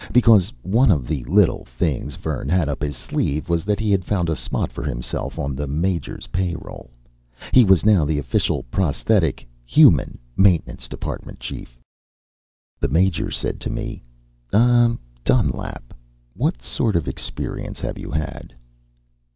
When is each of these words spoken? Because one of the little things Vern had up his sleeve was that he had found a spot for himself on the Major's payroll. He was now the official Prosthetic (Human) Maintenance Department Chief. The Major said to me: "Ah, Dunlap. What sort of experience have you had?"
Because 0.11 0.51
one 0.63 0.89
of 0.89 1.05
the 1.07 1.23
little 1.25 1.63
things 1.65 2.15
Vern 2.15 2.49
had 2.49 2.67
up 2.67 2.81
his 2.81 2.97
sleeve 2.97 3.49
was 3.49 3.63
that 3.65 3.79
he 3.79 3.91
had 3.91 4.03
found 4.03 4.29
a 4.31 4.35
spot 4.35 4.71
for 4.71 4.81
himself 4.81 5.37
on 5.37 5.55
the 5.55 5.67
Major's 5.67 6.25
payroll. 6.31 6.89
He 7.53 7.63
was 7.63 7.85
now 7.85 8.03
the 8.03 8.17
official 8.17 8.63
Prosthetic 8.71 9.47
(Human) 9.63 10.17
Maintenance 10.35 10.87
Department 10.87 11.39
Chief. 11.39 11.79
The 12.79 12.89
Major 12.89 13.29
said 13.29 13.59
to 13.59 13.69
me: 13.69 14.01
"Ah, 14.51 14.95
Dunlap. 15.23 15.93
What 16.33 16.63
sort 16.63 16.95
of 16.95 17.07
experience 17.07 17.79
have 17.81 17.99
you 17.99 18.09
had?" 18.09 18.55